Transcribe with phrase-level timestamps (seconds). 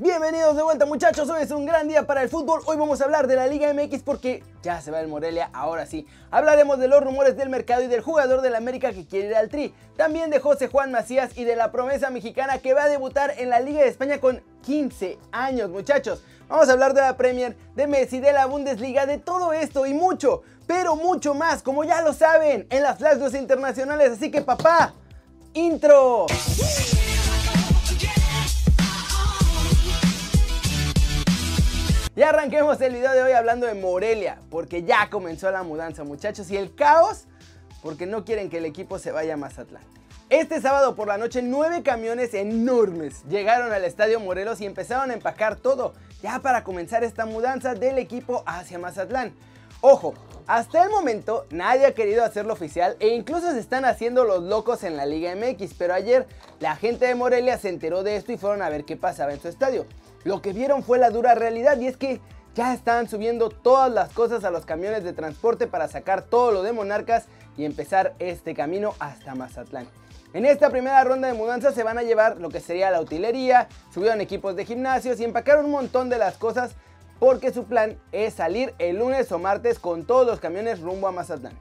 [0.00, 3.04] Bienvenidos de vuelta muchachos, hoy es un gran día para el fútbol, hoy vamos a
[3.04, 6.06] hablar de la Liga MX porque ya se va el Morelia, ahora sí.
[6.30, 9.48] Hablaremos de los rumores del mercado y del jugador del América que quiere ir al
[9.48, 13.34] Tri, también de José Juan Macías y de la promesa mexicana que va a debutar
[13.38, 16.22] en la Liga de España con 15 años muchachos.
[16.46, 19.94] Vamos a hablar de la Premier, de Messi, de la Bundesliga, de todo esto y
[19.94, 24.94] mucho, pero mucho más, como ya lo saben, en las Flash internacionales, así que papá,
[25.54, 26.26] intro.
[32.18, 36.50] Y arranquemos el video de hoy hablando de Morelia, porque ya comenzó la mudanza muchachos
[36.50, 37.26] y el caos
[37.80, 39.84] porque no quieren que el equipo se vaya a Mazatlán.
[40.28, 45.14] Este sábado por la noche nueve camiones enormes llegaron al Estadio Morelos y empezaron a
[45.14, 49.32] empacar todo ya para comenzar esta mudanza del equipo hacia Mazatlán.
[49.80, 50.14] Ojo,
[50.48, 54.82] hasta el momento nadie ha querido hacerlo oficial e incluso se están haciendo los locos
[54.82, 56.26] en la Liga MX, pero ayer
[56.58, 59.40] la gente de Morelia se enteró de esto y fueron a ver qué pasaba en
[59.40, 59.86] su estadio.
[60.28, 62.20] Lo que vieron fue la dura realidad y es que
[62.54, 66.62] ya están subiendo todas las cosas a los camiones de transporte para sacar todo lo
[66.62, 67.24] de Monarcas
[67.56, 69.88] y empezar este camino hasta Mazatlán.
[70.34, 73.68] En esta primera ronda de mudanza se van a llevar lo que sería la utilería,
[73.90, 76.72] subieron equipos de gimnasios y empacaron un montón de las cosas
[77.18, 81.12] porque su plan es salir el lunes o martes con todos los camiones rumbo a
[81.12, 81.58] Mazatlán.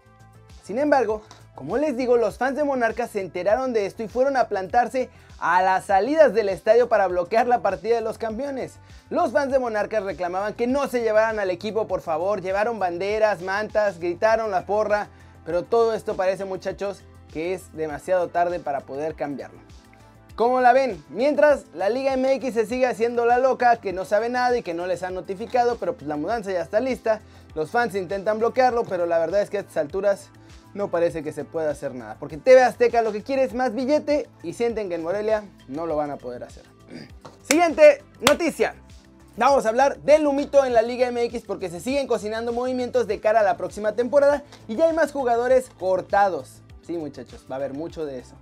[0.65, 1.21] Sin embargo,
[1.57, 5.09] como les digo, los fans de Monarcas se enteraron de esto y fueron a plantarse
[5.39, 8.75] a las salidas del estadio para bloquear la partida de los campeones.
[9.09, 13.41] Los fans de Monarcas reclamaban que no se llevaran al equipo, por favor, llevaron banderas,
[13.41, 15.07] mantas, gritaron la porra,
[15.47, 17.01] pero todo esto parece muchachos
[17.33, 19.59] que es demasiado tarde para poder cambiarlo.
[20.35, 21.03] ¿Cómo la ven?
[21.09, 24.75] Mientras la Liga MX se sigue haciendo la loca, que no sabe nada y que
[24.75, 27.19] no les han notificado, pero pues la mudanza ya está lista.
[27.55, 30.29] Los fans intentan bloquearlo, pero la verdad es que a estas alturas
[30.77, 32.15] no parece que se pueda hacer nada.
[32.19, 35.85] Porque TV Azteca lo que quiere es más billete y sienten que en Morelia no
[35.85, 36.63] lo van a poder hacer.
[37.41, 38.75] Siguiente noticia.
[39.35, 43.19] Vamos a hablar del humito en la Liga MX porque se siguen cocinando movimientos de
[43.19, 46.61] cara a la próxima temporada y ya hay más jugadores cortados.
[46.81, 48.35] Sí muchachos, va a haber mucho de eso.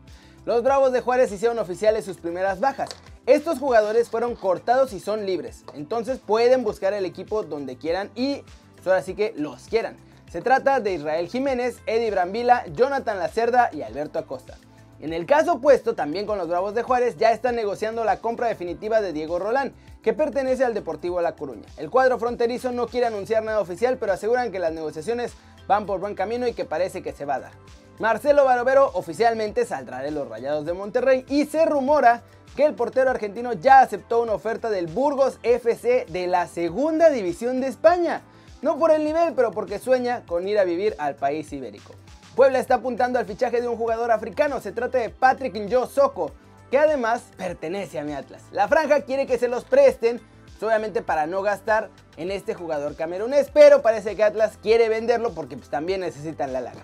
[0.46, 2.90] Los Bravos de Juárez hicieron oficiales sus primeras bajas.
[3.26, 8.44] Estos jugadores fueron cortados y son libres, entonces pueden buscar el equipo donde quieran y
[8.86, 9.98] ahora sí que los quieran.
[10.32, 14.58] Se trata de Israel Jiménez, Eddie Brambila, Jonathan Lacerda y Alberto Acosta.
[15.00, 18.48] En el caso opuesto, también con los Bravos de Juárez, ya están negociando la compra
[18.48, 21.68] definitiva de Diego Rolán, que pertenece al Deportivo La Coruña.
[21.78, 25.34] El cuadro fronterizo no quiere anunciar nada oficial, pero aseguran que las negociaciones
[25.68, 27.52] van por buen camino y que parece que se va a dar.
[28.00, 32.24] Marcelo Barovero oficialmente saldrá de los Rayados de Monterrey y se rumora
[32.56, 37.62] que el portero argentino ya aceptó una oferta del Burgos FC de la Segunda División
[37.62, 38.22] de España.
[38.66, 41.94] No por el nivel, pero porque sueña con ir a vivir al país ibérico.
[42.36, 46.32] Puebla está apuntando al fichaje de un jugador africano, se trata de Patrick Njo Soko,
[46.72, 48.42] que además pertenece a mi Atlas.
[48.52, 50.20] La franja quiere que se los presten,
[50.60, 55.58] obviamente para no gastar en este jugador camerunés, pero parece que Atlas quiere venderlo porque
[55.58, 56.82] pues, también necesitan la lana.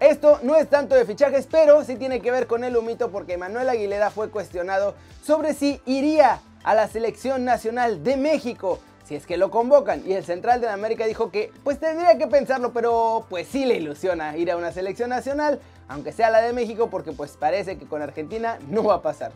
[0.00, 3.36] Esto no es tanto de fichajes, pero sí tiene que ver con el humito porque
[3.36, 9.24] Manuel Aguilera fue cuestionado sobre si iría a la selección nacional de México si es
[9.24, 10.02] que lo convocan.
[10.06, 13.76] Y el central de América dijo que pues tendría que pensarlo, pero pues sí le
[13.76, 17.86] ilusiona ir a una selección nacional, aunque sea la de México, porque pues parece que
[17.86, 19.32] con Argentina no va a pasar.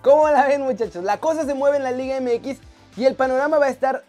[0.00, 1.04] ¿Cómo la ven muchachos?
[1.04, 2.60] La cosa se mueve en la Liga MX
[2.96, 4.04] y el panorama va a estar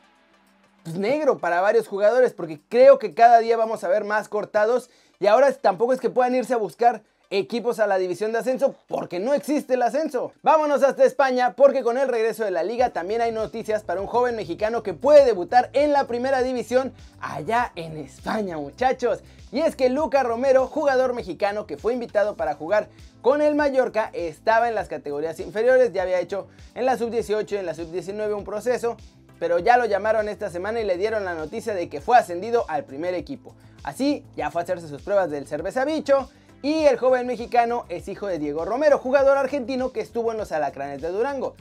[0.83, 4.89] pues, negro para varios jugadores, porque creo que cada día vamos a ver más cortados
[5.19, 8.75] y ahora tampoco es que puedan irse a buscar equipos a la división de ascenso
[8.88, 10.34] porque no existe el ascenso.
[10.44, 14.08] Vámonos hasta España porque con el regreso de la liga también hay noticias para un
[14.08, 19.22] joven mexicano que puede debutar en la primera división allá en España muchachos.
[19.52, 22.90] Y es que Luca Romero, jugador mexicano que fue invitado para jugar
[23.22, 27.58] con el Mallorca, estaba en las categorías inferiores, ya había hecho en la sub-18 y
[27.58, 28.98] en la sub-19 un proceso
[29.42, 32.63] pero ya lo llamaron esta semana y le dieron la noticia de que fue ascendido
[32.68, 33.56] al primer equipo.
[33.81, 36.30] Así, ya fue a hacerse sus pruebas del cerveza bicho,
[36.61, 40.51] y el joven mexicano es hijo de Diego Romero, jugador argentino que estuvo en los
[40.51, 41.55] Alacranes de Durango.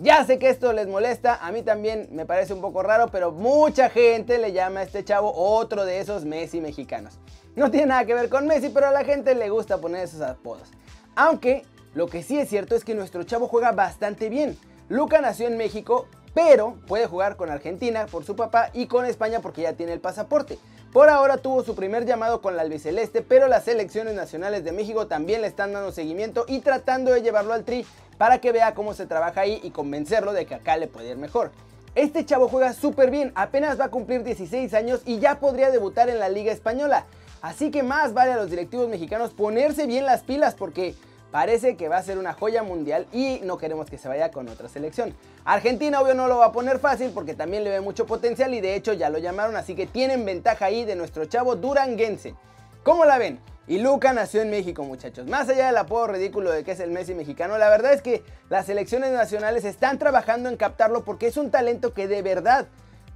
[0.00, 3.32] Ya sé que esto les molesta, a mí también me parece un poco raro, pero
[3.32, 7.18] mucha gente le llama a este chavo otro de esos Messi mexicanos.
[7.54, 10.22] No tiene nada que ver con Messi, pero a la gente le gusta poner esos
[10.22, 10.68] apodos.
[11.14, 11.64] Aunque
[11.94, 14.56] lo que sí es cierto es que nuestro chavo juega bastante bien.
[14.88, 19.40] Luca nació en México, pero puede jugar con Argentina por su papá y con España
[19.40, 20.58] porque ya tiene el pasaporte.
[20.92, 25.06] Por ahora tuvo su primer llamado con la albiceleste, pero las selecciones nacionales de México
[25.06, 27.86] también le están dando seguimiento y tratando de llevarlo al tri
[28.18, 31.16] para que vea cómo se trabaja ahí y convencerlo de que acá le puede ir
[31.16, 31.52] mejor.
[31.94, 36.08] Este chavo juega súper bien, apenas va a cumplir 16 años y ya podría debutar
[36.08, 37.06] en la Liga Española.
[37.40, 40.96] Así que más vale a los directivos mexicanos ponerse bien las pilas porque
[41.30, 44.48] parece que va a ser una joya mundial y no queremos que se vaya con
[44.48, 45.14] otra selección.
[45.44, 48.60] Argentina obvio no lo va a poner fácil porque también le ve mucho potencial y
[48.60, 52.34] de hecho ya lo llamaron, así que tienen ventaja ahí de nuestro chavo duranguense.
[52.82, 53.40] ¿Cómo la ven?
[53.66, 55.26] Y Luca nació en México, muchachos.
[55.28, 58.24] Más allá del apodo ridículo de que es el Messi mexicano, la verdad es que
[58.48, 62.66] las selecciones nacionales están trabajando en captarlo porque es un talento que de verdad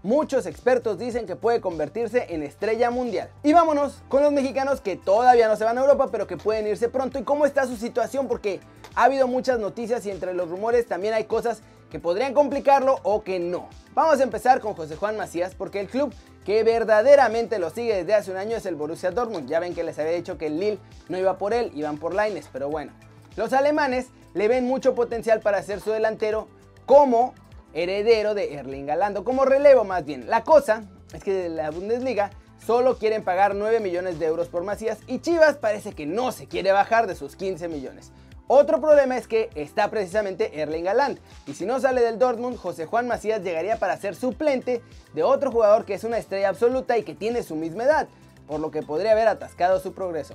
[0.05, 3.31] muchos expertos dicen que puede convertirse en estrella mundial.
[3.43, 6.69] Y vámonos con los mexicanos que todavía no se van a Europa, pero que pueden
[6.69, 7.19] irse pronto.
[7.19, 8.29] ¿Y cómo está su situación?
[8.29, 8.61] Porque
[8.95, 13.25] ha habido muchas noticias y entre los rumores también hay cosas que podrían complicarlo o
[13.25, 13.69] que no.
[13.95, 16.13] Vamos a empezar con José Juan Macías porque el club
[16.45, 19.49] que verdaderamente lo sigue desde hace un año es el Borussia Dortmund.
[19.49, 20.79] Ya ven que les había dicho que el Lille
[21.09, 22.93] no iba por él, iban por Laines, pero bueno.
[23.37, 26.47] Los alemanes le ven mucho potencial para ser su delantero
[26.85, 27.33] como
[27.75, 30.29] heredero de Erling Haaland, como relevo más bien.
[30.31, 32.31] La cosa es que de la Bundesliga
[32.65, 36.47] solo quieren pagar 9 millones de euros por Macías y Chivas parece que no se
[36.47, 38.13] quiere bajar de sus 15 millones.
[38.47, 42.87] Otro problema es que está precisamente Erling Haaland y si no sale del Dortmund, José
[42.87, 44.83] Juan Macías llegaría para ser suplente
[45.15, 48.09] de otro jugador que es una estrella absoluta y que tiene su misma edad,
[48.47, 50.35] por lo que podría haber atascado su progreso.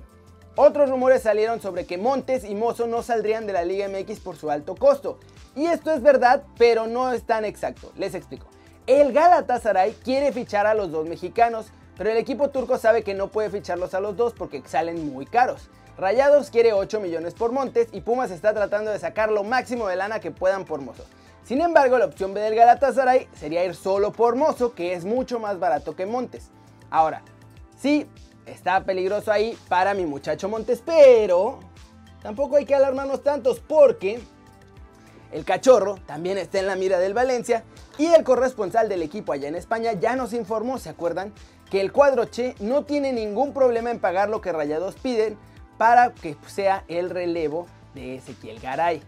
[0.55, 4.35] Otros rumores salieron sobre que Montes y Mozo no saldrían de la Liga MX por
[4.35, 5.19] su alto costo.
[5.55, 7.91] Y esto es verdad, pero no es tan exacto.
[7.95, 8.47] Les explico.
[8.87, 11.67] El Galatasaray quiere fichar a los dos mexicanos,
[11.97, 15.25] pero el equipo turco sabe que no puede ficharlos a los dos porque salen muy
[15.25, 15.69] caros.
[15.97, 19.97] Rayados quiere 8 millones por Montes y Pumas está tratando de sacar lo máximo de
[19.97, 21.03] lana que puedan por Mozo.
[21.43, 25.39] Sin embargo, la opción B del Galatasaray sería ir solo por Mozo, que es mucho
[25.39, 26.51] más barato que Montes.
[26.89, 27.21] Ahora,
[27.77, 28.07] sí,
[28.51, 31.59] está peligroso ahí para mi muchacho Montes, pero
[32.21, 34.19] tampoco hay que alarmarnos tantos porque
[35.31, 37.63] el cachorro también está en la mira del Valencia
[37.97, 41.33] y el corresponsal del equipo allá en España ya nos informó, ¿se acuerdan?
[41.69, 45.37] Que el cuadro Che no tiene ningún problema en pagar lo que Rayados piden
[45.77, 49.01] para que sea el relevo de Ezequiel Garay.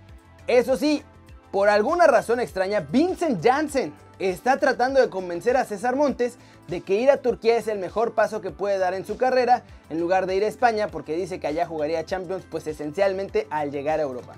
[0.47, 1.03] Eso sí,
[1.51, 6.37] por alguna razón extraña, Vincent Janssen está tratando de convencer a César Montes
[6.67, 9.63] de que ir a Turquía es el mejor paso que puede dar en su carrera
[9.89, 13.71] en lugar de ir a España porque dice que allá jugaría Champions pues esencialmente al
[13.71, 14.35] llegar a Europa.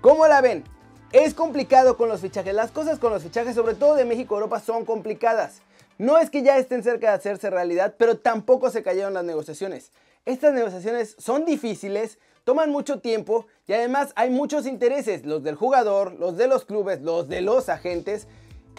[0.00, 0.64] ¿Cómo la ven?
[1.12, 4.38] Es complicado con los fichajes, las cosas con los fichajes sobre todo de México a
[4.38, 5.60] Europa son complicadas.
[5.98, 9.90] No es que ya estén cerca de hacerse realidad, pero tampoco se cayeron las negociaciones.
[10.24, 16.12] Estas negociaciones son difíciles, toman mucho tiempo y además hay muchos intereses, los del jugador,
[16.12, 18.26] los de los clubes, los de los agentes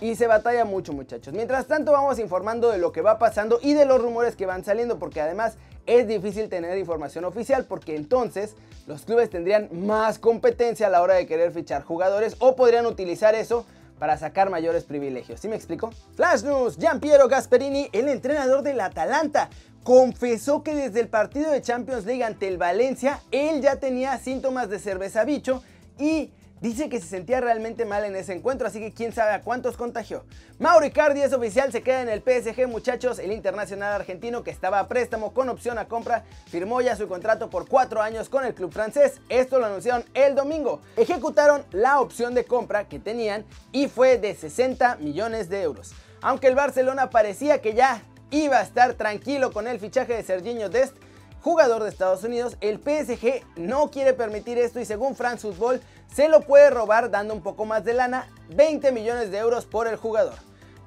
[0.02, 1.34] y se batalla mucho muchachos.
[1.34, 4.64] Mientras tanto vamos informando de lo que va pasando y de los rumores que van
[4.64, 8.56] saliendo porque además es difícil tener información oficial porque entonces
[8.88, 13.36] los clubes tendrían más competencia a la hora de querer fichar jugadores o podrían utilizar
[13.36, 13.66] eso
[14.00, 15.40] para sacar mayores privilegios.
[15.40, 15.92] ¿Sí me explico?
[16.16, 19.50] Flash News, Giampiero Gasperini, el entrenador del Atalanta,
[19.84, 24.69] confesó que desde el partido de Champions League ante el Valencia, él ya tenía síntomas
[24.69, 25.62] de cerveza bicho
[25.98, 26.31] y
[26.62, 29.78] dice que se sentía realmente mal en ese encuentro, así que quién sabe a cuántos
[29.78, 30.24] contagió.
[30.58, 33.20] Mauro Icardi es oficial, se queda en el PSG, muchachos.
[33.20, 37.50] El internacional argentino que estaba a préstamo con opción a compra firmó ya su contrato
[37.50, 39.22] por cuatro años con el club francés.
[39.30, 40.82] Esto lo anunciaron el domingo.
[40.98, 45.94] Ejecutaron la opción de compra que tenían y fue de 60 millones de euros.
[46.22, 50.70] Aunque el Barcelona parecía que ya iba a estar tranquilo con el fichaje de Serginho
[50.70, 50.96] Dest,
[51.42, 55.82] jugador de Estados Unidos, el PSG no quiere permitir esto y según France Football
[56.14, 59.88] se lo puede robar dando un poco más de lana, 20 millones de euros por
[59.88, 60.36] el jugador.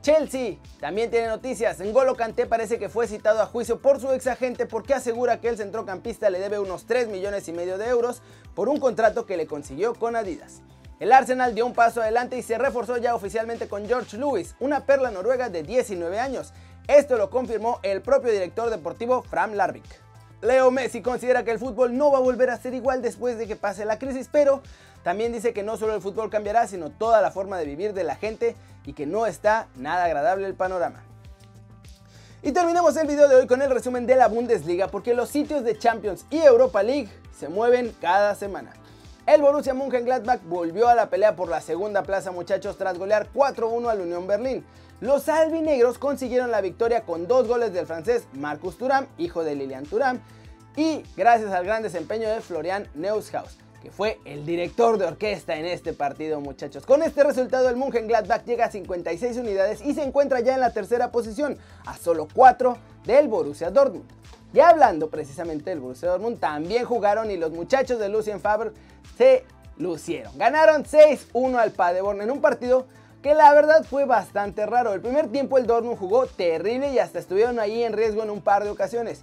[0.02, 1.78] Chelsea también tiene noticias.
[1.78, 5.48] N'Golo Kanté parece que fue citado a juicio por su ex agente porque asegura que
[5.48, 8.20] el centrocampista le debe unos 3 millones y medio de euros
[8.56, 10.62] por un contrato que le consiguió con Adidas.
[10.98, 14.86] El Arsenal dio un paso adelante y se reforzó ya oficialmente con George Lewis, una
[14.86, 16.52] perla noruega de 19 años.
[16.88, 19.84] Esto lo confirmó el propio director deportivo Fram Larvik.
[20.42, 23.46] Leo Messi considera que el fútbol no va a volver a ser igual después de
[23.46, 24.62] que pase la crisis, pero
[25.02, 28.04] también dice que no solo el fútbol cambiará, sino toda la forma de vivir de
[28.04, 31.02] la gente y que no está nada agradable el panorama.
[32.42, 35.64] Y terminamos el video de hoy con el resumen de la Bundesliga porque los sitios
[35.64, 38.72] de Champions y Europa League se mueven cada semana.
[39.26, 43.88] El Borussia Mönchengladbach volvió a la pelea por la segunda plaza muchachos tras golear 4-1
[43.88, 44.64] al Unión Berlín.
[45.00, 49.84] Los albinegros consiguieron la victoria con dos goles del francés Marcus Thuram, hijo de Lilian
[49.84, 50.20] Thuram,
[50.76, 55.66] y gracias al gran desempeño de Florian Neushaus, que fue el director de orquesta en
[55.66, 56.86] este partido muchachos.
[56.86, 60.72] Con este resultado el Mönchengladbach llega a 56 unidades y se encuentra ya en la
[60.72, 64.08] tercera posición, a solo 4 del Borussia Dortmund.
[64.52, 68.70] Ya hablando precisamente del Borussia Dortmund, también jugaron y los muchachos de Lucien Favre
[69.18, 69.44] se
[69.78, 70.38] lucieron.
[70.38, 72.86] Ganaron 6-1 al Paderborn en un partido
[73.20, 74.92] que la verdad fue bastante raro.
[74.92, 78.42] El primer tiempo el Dortmund jugó terrible y hasta estuvieron ahí en riesgo en un
[78.42, 79.22] par de ocasiones.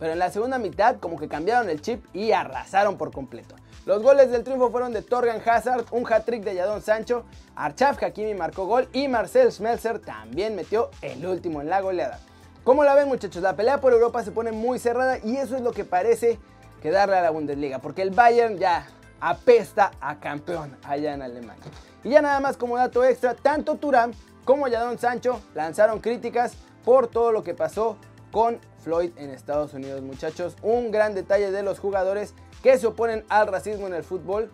[0.00, 3.54] Pero en la segunda mitad como que cambiaron el chip y arrasaron por completo.
[3.86, 7.24] Los goles del triunfo fueron de Torgan Hazard, un hat-trick de Yadon Sancho,
[7.56, 12.20] Archaf Hakimi marcó gol y Marcel Schmelzer también metió el último en la goleada.
[12.62, 15.62] Como la ven muchachos, la pelea por Europa se pone muy cerrada y eso es
[15.62, 16.38] lo que parece
[16.82, 18.86] quedarle a la Bundesliga, porque el Bayern ya
[19.18, 21.64] apesta a campeón allá en Alemania.
[22.04, 24.12] Y ya nada más como dato extra, tanto Turán
[24.44, 26.52] como Yadon Sancho lanzaron críticas
[26.84, 27.96] por todo lo que pasó
[28.30, 30.56] con Floyd en Estados Unidos, muchachos.
[30.62, 34.50] Un gran detalle de los jugadores que se oponen al racismo en el fútbol.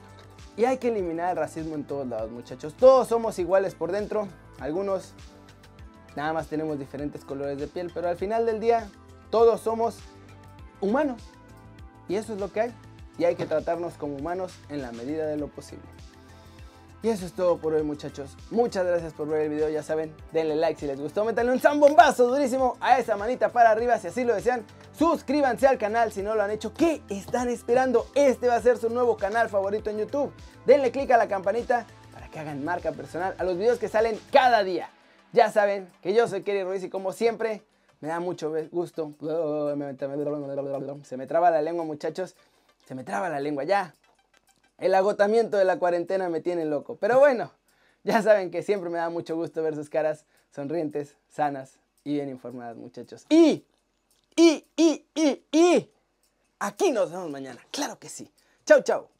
[0.56, 2.74] Y hay que eliminar el racismo en todos lados, muchachos.
[2.74, 4.28] Todos somos iguales por dentro.
[4.58, 5.12] Algunos
[6.14, 8.88] nada más tenemos diferentes colores de piel, pero al final del día
[9.30, 9.98] todos somos
[10.80, 11.22] humanos.
[12.08, 12.74] Y eso es lo que hay.
[13.18, 15.84] Y hay que tratarnos como humanos en la medida de lo posible.
[17.02, 18.36] Y eso es todo por hoy muchachos.
[18.50, 19.68] Muchas gracias por ver el video.
[19.68, 21.24] Ya saben, denle like si les gustó.
[21.24, 24.64] Métanle un zambombazo durísimo a esa manita para arriba si así lo desean.
[24.96, 26.72] Suscríbanse al canal si no lo han hecho.
[26.72, 28.06] ¿Qué están esperando?
[28.14, 30.32] Este va a ser su nuevo canal favorito en YouTube.
[30.64, 34.18] Denle click a la campanita para que hagan marca personal a los videos que salen
[34.32, 34.88] cada día.
[35.32, 37.62] Ya saben que yo soy Kerry Ruiz y como siempre
[38.00, 39.12] me da mucho gusto.
[41.04, 42.34] Se me traba la lengua muchachos.
[42.86, 43.94] Se me traba la lengua ya.
[44.78, 46.96] El agotamiento de la cuarentena me tiene loco.
[46.96, 47.52] Pero bueno,
[48.04, 52.28] ya saben que siempre me da mucho gusto ver sus caras sonrientes, sanas y bien
[52.28, 53.26] informadas, muchachos.
[53.28, 53.64] Y,
[54.36, 55.90] y, y, y, y,
[56.58, 57.60] aquí nos vemos mañana.
[57.70, 58.30] Claro que sí.
[58.64, 59.15] Chau, chau.